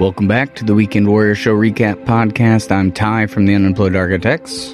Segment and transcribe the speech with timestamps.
[0.00, 2.72] Welcome back to the Weekend Warrior Show Recap Podcast.
[2.72, 4.72] I'm Ty from the Unemployed Architects.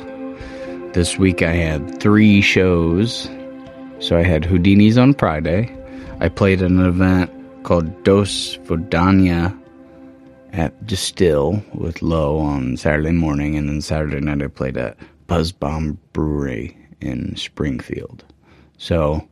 [0.93, 3.29] This week I had three shows.
[3.99, 5.77] So I had Houdini's on Friday.
[6.21, 7.29] I played an event
[7.65, 9.53] called Dos Vodania
[10.53, 14.97] at Destihl with Low on Saturday morning, and then Saturday night I played at
[15.27, 18.25] Buzz Bomb Brewery in Springfield.
[18.79, 19.27] So,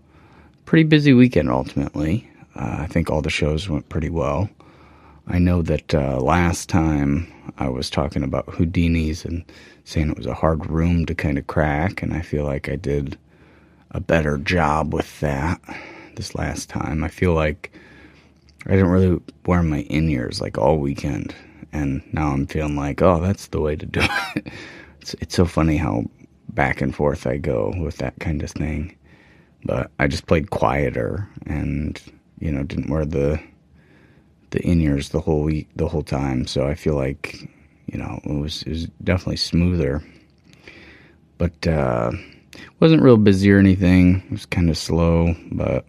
[0.64, 2.28] pretty busy weekend ultimately.
[2.56, 4.50] Uh, I think all the shows went pretty well.
[5.26, 9.44] I know that uh, last time I was talking about Houdini's and
[9.84, 12.76] saying it was a hard room to kind of crack, and I feel like I
[12.76, 13.18] did
[13.92, 15.60] a better job with that
[16.16, 17.02] this last time.
[17.04, 17.72] I feel like
[18.66, 21.34] I didn't really wear my in ears like all weekend,
[21.72, 24.00] and now I'm feeling like, oh, that's the way to do
[24.36, 24.46] it.
[25.00, 26.04] it's it's so funny how
[26.50, 28.96] back and forth I go with that kind of thing.
[29.64, 32.00] But I just played quieter and
[32.38, 33.40] you know didn't wear the
[34.54, 36.46] the in ears the whole week, the whole time.
[36.46, 37.36] So I feel like,
[37.86, 40.02] you know, it was, it was definitely smoother.
[41.36, 42.12] But uh,
[42.80, 44.22] wasn't real busy or anything.
[44.26, 45.84] It was kind of slow, but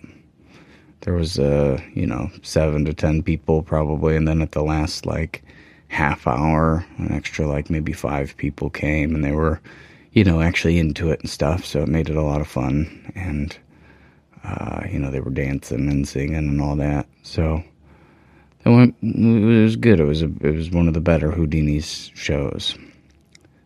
[1.01, 4.15] there was, uh, you know, seven to ten people probably.
[4.15, 5.43] And then at the last, like,
[5.87, 9.61] half hour, an extra, like, maybe five people came and they were,
[10.13, 11.63] you know, actually into it and stuff.
[11.63, 13.11] So it made it a lot of fun.
[13.13, 13.55] And,
[14.43, 17.05] uh, you know, they were dancing and singing and all that.
[17.21, 17.63] So,
[18.65, 18.95] it went.
[19.01, 19.99] It was good.
[19.99, 22.77] It was a, it was one of the better Houdini's shows.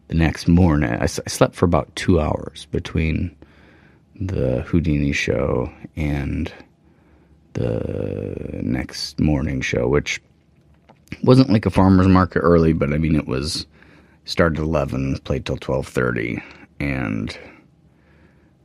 [0.07, 3.35] The next morning, I, I slept for about two hours between
[4.19, 6.51] the Houdini show and
[7.53, 10.21] the next morning show, which
[11.23, 13.65] wasn't like a farmer's market early, but I mean it was
[14.25, 16.43] started at eleven, played till twelve thirty,
[16.79, 17.37] and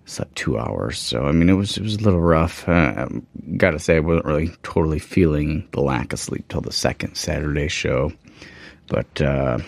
[0.07, 0.99] slept two hours.
[0.99, 2.69] So I mean, it was it was a little rough.
[2.69, 3.09] Uh,
[3.57, 7.15] Got to say, I wasn't really totally feeling the lack of sleep till the second
[7.15, 8.13] Saturday show,
[8.89, 9.59] but uh,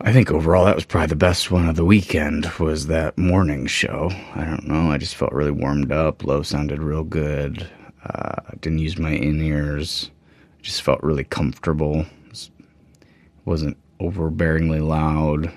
[0.00, 2.46] I think overall that was probably the best one of the weekend.
[2.58, 4.10] Was that morning show?
[4.34, 4.90] I don't know.
[4.90, 6.24] I just felt really warmed up.
[6.24, 7.68] Low sounded real good.
[8.04, 10.10] Uh, didn't use my in ears.
[10.62, 12.06] Just felt really comfortable.
[13.44, 15.52] wasn't overbearingly loud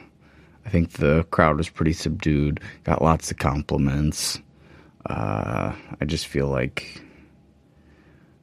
[0.69, 2.59] I think the crowd was pretty subdued.
[2.83, 4.39] Got lots of compliments.
[5.07, 7.01] Uh, I just feel like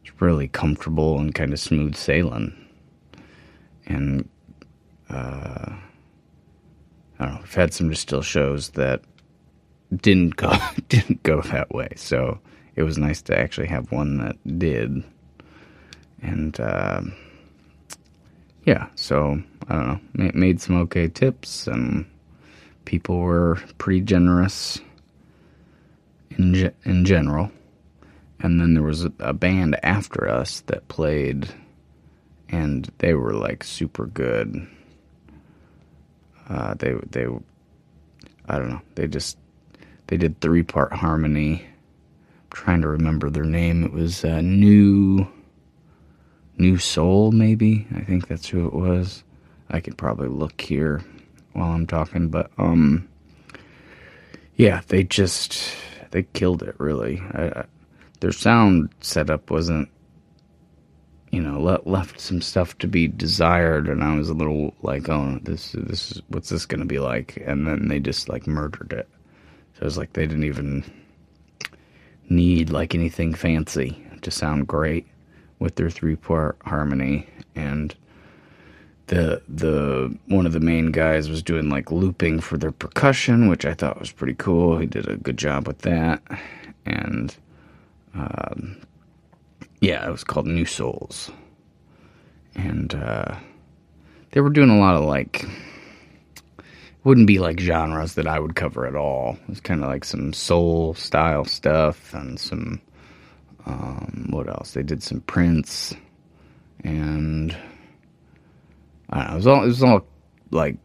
[0.03, 2.53] it's really comfortable and kind of smooth sailing.
[3.87, 4.29] And
[5.09, 5.79] uh, I
[7.21, 7.41] don't know.
[7.45, 9.03] I've had some still shows that
[9.95, 10.53] didn't go
[10.89, 11.91] didn't go that way.
[11.95, 12.41] So
[12.75, 15.05] it was nice to actually have one that did.
[16.23, 17.03] And uh,
[18.65, 20.31] yeah, so I don't know.
[20.35, 22.05] Made some okay tips and
[22.87, 24.81] people were pretty generous
[26.31, 27.51] in ge- in general.
[28.41, 31.49] And then there was a, a band after us that played,
[32.49, 34.67] and they were like super good.
[36.49, 37.27] Uh, they they,
[38.49, 38.83] I don't know.
[38.95, 39.37] They just
[40.07, 41.67] they did three part harmony.
[41.67, 43.85] I'm trying to remember their name.
[43.85, 45.27] It was uh, New
[46.59, 47.87] New Soul, maybe.
[47.95, 49.25] I think that's who it was.
[49.69, 51.03] I could probably look here
[51.56, 53.09] while I'm talking, but um,
[54.56, 55.75] yeah, they just
[56.11, 57.21] they killed it really.
[57.33, 57.65] I, I,
[58.21, 59.89] their sound setup wasn't,
[61.31, 65.09] you know, le- left some stuff to be desired, and I was a little like,
[65.09, 67.43] oh, this this is what's this gonna be like?
[67.45, 69.09] And then they just like murdered it.
[69.75, 70.84] So it was like they didn't even
[72.28, 75.06] need like anything fancy to sound great
[75.59, 77.95] with their three part harmony and
[79.09, 83.65] the the one of the main guys was doing like looping for their percussion, which
[83.65, 84.78] I thought was pretty cool.
[84.78, 86.22] He did a good job with that,
[86.84, 87.34] and
[88.15, 88.77] um,
[89.81, 91.31] yeah, it was called New Souls,
[92.55, 93.37] and uh,
[94.33, 95.47] they were doing a lot of like
[97.05, 99.39] wouldn't be like genres that I would cover at all.
[99.45, 102.81] It was kind of like some soul style stuff and some
[103.66, 104.72] um, what else?
[104.72, 105.95] They did some Prince
[106.83, 107.57] and
[109.11, 110.07] I don't know, it was all it was all
[110.51, 110.77] like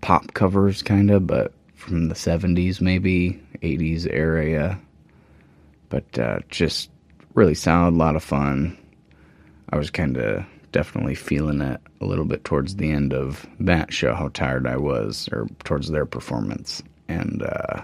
[0.00, 4.80] pop covers kind of, but from the 70s maybe, 80s area.
[5.88, 6.90] But uh, just
[7.34, 8.76] really sounded a lot of fun.
[9.70, 13.92] I was kind of definitely feeling it a little bit towards the end of that
[13.92, 16.82] show, how tired I was, or towards their performance.
[17.08, 17.82] And uh,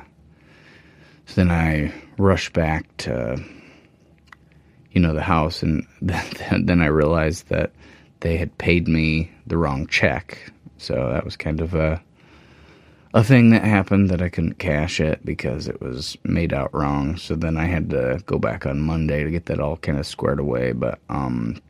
[1.27, 3.43] so then I rushed back to,
[4.93, 7.73] you know, the house, and then I realized that
[8.25, 10.51] they had paid me the wrong check.
[10.79, 12.03] So that was kind of a
[13.13, 17.17] a thing that happened that I couldn't cash it because it was made out wrong.
[17.19, 20.07] So then I had to go back on Monday to get that all kind of
[20.07, 20.73] squared away.
[20.73, 21.61] But um,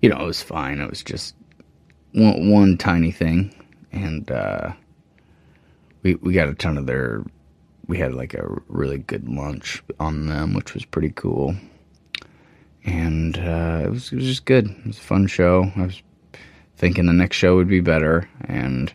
[0.00, 0.80] you know, it was fine.
[0.80, 1.34] It was just
[2.12, 3.54] one, one tiny thing,
[3.92, 4.72] and uh,
[6.02, 7.22] we we got a ton of their.
[7.86, 11.54] We had like a really good lunch on them, which was pretty cool.
[12.84, 14.68] And uh, it was it was just good.
[14.68, 15.70] It was a fun show.
[15.76, 16.02] I was
[16.76, 18.92] thinking the next show would be better, and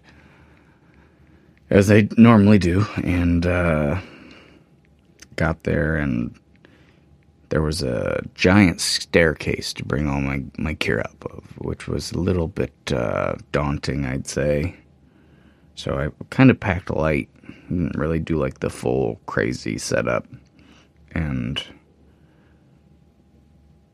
[1.70, 4.02] as they normally do, and uh,
[5.36, 6.38] got there, and
[7.50, 12.12] there was a giant staircase to bring all my, my gear up of, which was
[12.12, 14.76] a little bit uh, daunting, I'd say.
[15.76, 17.30] So I kind of packed light,
[17.70, 20.26] didn't really do like the full crazy setup,
[21.12, 21.64] and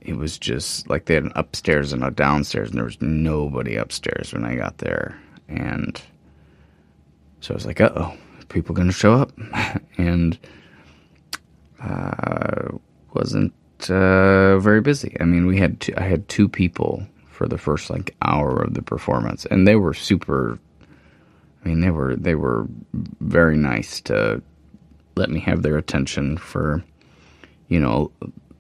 [0.03, 3.75] it was just like they had an upstairs and a downstairs, and there was nobody
[3.75, 6.01] upstairs when I got there, and
[7.41, 8.17] so I was like, uh oh,
[8.49, 9.31] people going to show up?
[9.97, 10.37] and
[11.81, 12.69] uh,
[13.13, 13.53] wasn't
[13.89, 15.17] uh, very busy.
[15.19, 18.73] I mean, we had two, I had two people for the first like hour of
[18.73, 20.59] the performance, and they were super.
[21.63, 24.41] I mean, they were they were very nice to
[25.15, 26.83] let me have their attention for,
[27.67, 28.11] you know,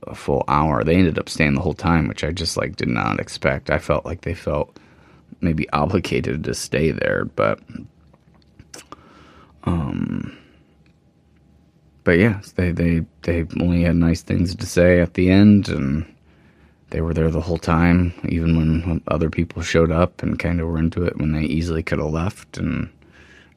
[0.07, 0.83] a full hour.
[0.83, 3.69] They ended up staying the whole time, which I just like did not expect.
[3.69, 4.77] I felt like they felt
[5.41, 7.59] maybe obligated to stay there, but
[9.65, 10.37] um,
[12.03, 16.05] but yeah, they they they only had nice things to say at the end, and
[16.89, 20.67] they were there the whole time, even when other people showed up and kind of
[20.67, 22.89] were into it when they easily could have left, and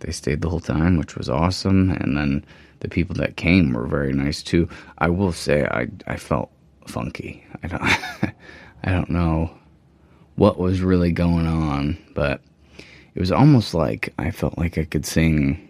[0.00, 1.90] they stayed the whole time, which was awesome.
[1.90, 2.44] And then
[2.80, 4.68] the people that came were very nice too.
[4.98, 6.50] I will say, I I felt
[6.86, 7.44] funky.
[7.62, 7.82] I don't
[8.84, 9.50] I don't know
[10.36, 12.40] what was really going on, but
[13.14, 15.66] it was almost like I felt like I could sing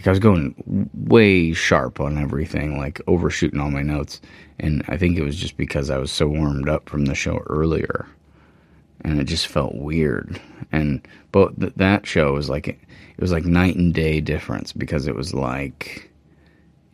[0.00, 4.20] like I was going way sharp on everything, like overshooting all my notes.
[4.58, 7.42] And I think it was just because I was so warmed up from the show
[7.50, 8.06] earlier.
[9.02, 10.40] And it just felt weird.
[10.72, 12.78] And but th- that show was like it
[13.18, 16.10] was like night and day difference because it was like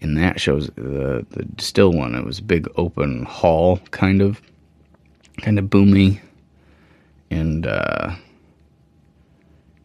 [0.00, 4.40] in that show's the the still one, it was big open hall kind of
[5.42, 6.20] kind of boomy
[7.30, 8.14] and uh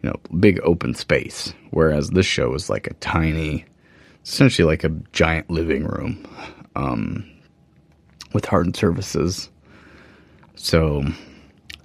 [0.02, 1.54] you know, big open space.
[1.72, 3.66] Whereas this show was like a tiny,
[4.24, 6.26] essentially like a giant living room
[6.76, 7.30] um,
[8.34, 9.50] with hard surfaces.
[10.56, 11.04] So,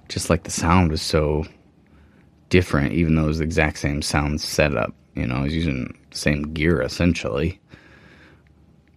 [0.09, 1.45] just like the sound was so
[2.49, 4.93] different, even though it was the exact same sound setup.
[5.15, 7.59] You know, I was using the same gear essentially.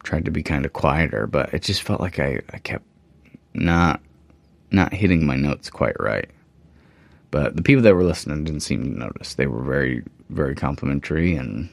[0.02, 2.84] Tried to be kind of quieter, but it just felt like I, I kept
[3.54, 4.00] not
[4.70, 6.30] not hitting my notes quite right.
[7.30, 9.34] But the people that were listening didn't seem to notice.
[9.34, 11.68] They were very, very complimentary and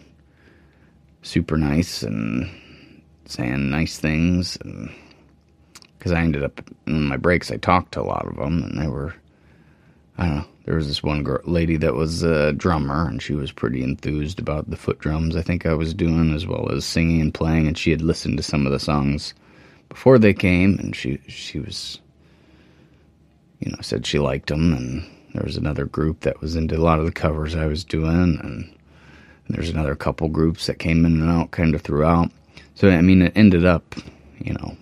[1.23, 2.49] super nice and
[3.25, 4.57] saying nice things.
[5.97, 8.79] Because I ended up in my breaks, I talked to a lot of them, and
[8.79, 9.15] they were,
[10.17, 10.45] I don't know.
[10.65, 14.39] There was this one girl, lady that was a drummer, and she was pretty enthused
[14.39, 17.67] about the foot drums I think I was doing, as well as singing and playing.
[17.67, 19.33] And she had listened to some of the songs
[19.89, 21.99] before they came, and she she was,
[23.59, 26.83] you know, said she liked them, and there was another group that was into a
[26.83, 28.75] lot of the covers I was doing, and
[29.49, 32.31] there's another couple groups that came in and out kind of throughout.
[32.75, 33.95] So I mean, it ended up,
[34.39, 34.75] you know,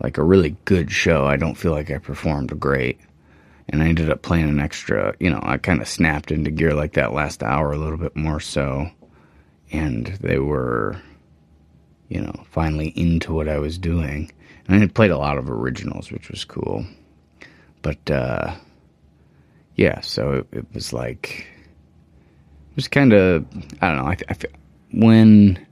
[0.00, 1.26] like a really good show.
[1.26, 3.00] I don't feel like I performed great,
[3.68, 5.14] and I ended up playing an extra.
[5.20, 8.16] You know, I kind of snapped into gear like that last hour a little bit
[8.16, 8.90] more so,
[9.70, 11.00] and they were,
[12.08, 14.30] you know, finally into what I was doing.
[14.66, 16.84] And I had played a lot of originals, which was cool,
[17.82, 18.10] but.
[18.10, 18.54] uh
[19.76, 21.46] yeah, so it, it was like
[22.70, 23.46] it was kind of
[23.80, 24.10] I don't know.
[24.10, 24.36] I, I
[24.92, 25.66] when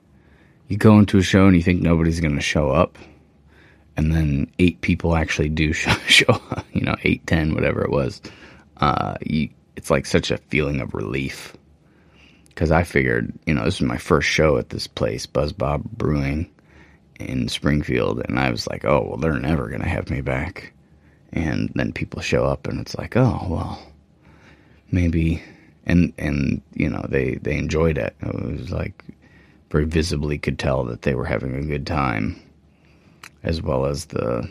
[0.68, 2.96] you go into a show and you think nobody's going to show up,
[4.00, 6.40] and then eight people actually do show, show
[6.72, 8.22] you know, eight, ten, whatever it was.
[8.78, 11.54] Uh, you, it's like such a feeling of relief
[12.48, 15.88] because I figured, you know, this is my first show at this place, Buzz Bomb
[15.92, 16.50] Brewing
[17.18, 20.72] in Springfield, and I was like, oh, well, they're never going to have me back.
[21.32, 23.92] And then people show up, and it's like, oh, well,
[24.90, 25.42] maybe
[25.84, 29.04] and and you know they they enjoyed it it was like
[29.70, 32.40] very visibly could tell that they were having a good time
[33.42, 34.48] as well as the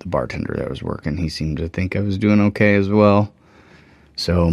[0.00, 1.16] the bartender that was working.
[1.16, 3.32] He seemed to think i was doing okay as well.
[4.16, 4.52] So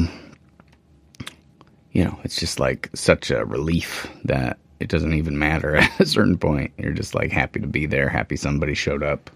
[1.92, 6.06] you know it's just like such a relief that it doesn't even matter at a
[6.06, 6.72] certain point.
[6.78, 9.30] You're just like happy to be there happy somebody showed up.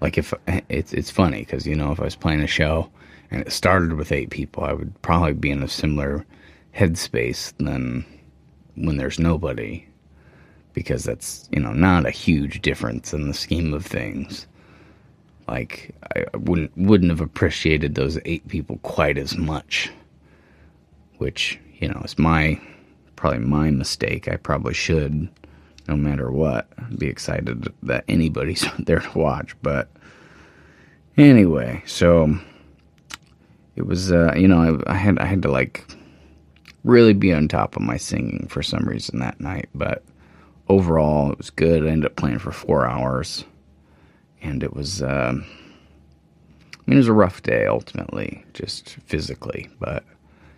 [0.00, 0.32] Like if
[0.68, 2.90] it's it's funny because you know if i was playing a show
[3.30, 6.24] and it started with eight people, I would probably be in a similar
[6.74, 8.04] headspace than
[8.76, 9.86] when there's nobody
[10.78, 14.46] because that's you know not a huge difference in the scheme of things.
[15.48, 19.90] Like I wouldn't wouldn't have appreciated those eight people quite as much
[21.16, 22.60] which you know is my
[23.16, 24.28] probably my mistake.
[24.28, 25.28] I probably should
[25.88, 29.56] no matter what be excited that anybody's there to watch.
[29.62, 29.90] But
[31.16, 32.38] anyway so
[33.74, 35.84] it was uh, you know I, I had I had to like
[36.84, 39.68] really be on top of my singing for some reason that night.
[39.74, 40.04] But
[40.68, 41.84] overall, it was good.
[41.84, 43.44] I ended up playing for four hours,
[44.42, 45.02] and it was.
[45.02, 50.04] Uh, I mean, it was a rough day ultimately, just physically, but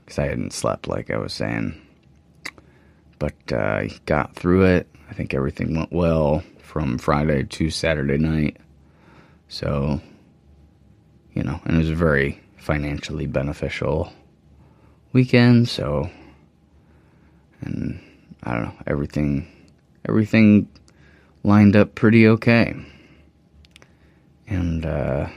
[0.05, 1.81] because I hadn't slept, like I was saying.
[3.19, 4.89] But uh, got through it.
[5.11, 8.57] I think everything went well from Friday to Saturday night.
[9.49, 10.01] So,
[11.35, 14.13] you know, and it was a very financially beneficial
[15.13, 15.69] weekend.
[15.69, 16.09] So,
[17.61, 18.01] and
[18.45, 19.49] I don't know, everything
[20.09, 20.69] everything
[21.43, 22.75] lined up pretty okay.
[24.47, 25.29] And uh,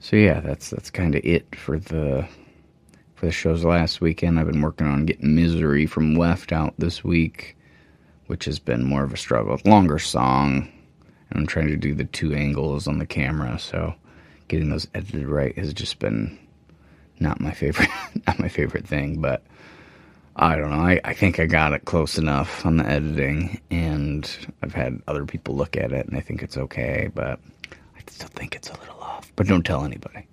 [0.00, 2.26] so yeah, that's that's kind of it for the
[3.14, 4.38] for the shows last weekend.
[4.38, 7.56] I've been working on getting Misery from Left out this week,
[8.26, 9.60] which has been more of a struggle.
[9.64, 10.72] Longer song.
[11.30, 13.94] And I'm trying to do the two angles on the camera, so
[14.48, 16.38] getting those edited right has just been
[17.20, 17.90] not my favorite
[18.26, 19.44] not my favorite thing, but
[20.40, 20.76] I don't know.
[20.76, 24.30] I, I think I got it close enough on the editing, and
[24.62, 27.40] I've had other people look at it, and I think it's okay, but
[27.72, 29.32] I still think it's a little off.
[29.34, 30.28] But don't tell anybody.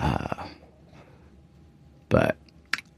[0.00, 0.46] Uh,
[2.08, 2.36] but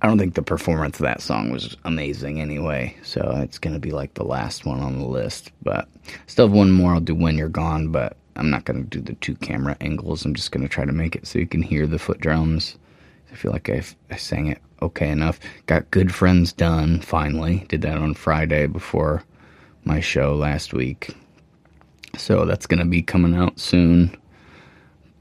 [0.02, 3.80] I don't think the performance of that song was amazing anyway, so it's going to
[3.80, 5.50] be like the last one on the list.
[5.64, 5.88] But
[6.28, 9.00] still have one more I'll do when you're gone, but I'm not going to do
[9.00, 10.24] the two camera angles.
[10.24, 12.76] I'm just going to try to make it so you can hear the foot drums.
[13.30, 15.38] I feel like I, I sang it okay enough.
[15.66, 17.64] Got Good Friends done finally.
[17.68, 19.22] Did that on Friday before
[19.84, 21.14] my show last week.
[22.16, 24.16] So that's going to be coming out soon.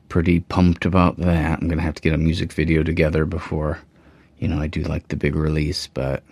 [0.09, 1.59] Pretty pumped about that.
[1.59, 3.79] I'm going to have to get a music video together before,
[4.39, 6.23] you know, I do like the big release, but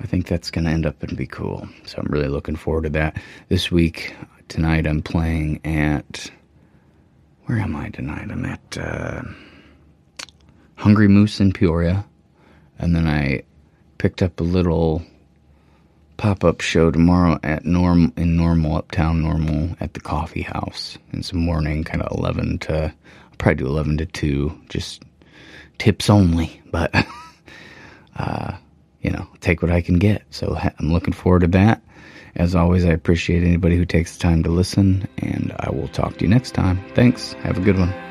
[0.00, 1.68] I think that's going to end up and be cool.
[1.84, 3.20] So I'm really looking forward to that.
[3.48, 4.14] This week,
[4.48, 6.30] tonight, I'm playing at.
[7.44, 8.30] Where am I tonight?
[8.30, 8.78] I'm at.
[8.78, 9.22] Uh,
[10.76, 12.04] Hungry Moose in Peoria,
[12.78, 13.42] and then I
[13.98, 15.02] picked up a little
[16.16, 20.96] pop-up show tomorrow at Norm in Normal Uptown Normal at the Coffee House.
[21.12, 25.02] It's morning, kind of eleven to I'll probably do eleven to two, just
[25.78, 26.94] tips only, but
[28.16, 28.56] uh,
[29.00, 30.24] you know, take what I can get.
[30.30, 31.82] So I'm looking forward to that.
[32.34, 36.18] As always, I appreciate anybody who takes the time to listen, and I will talk
[36.18, 36.84] to you next time.
[36.94, 37.32] Thanks.
[37.34, 38.05] Have a good one.